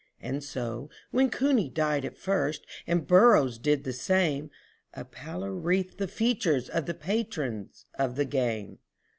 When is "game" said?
8.25-8.79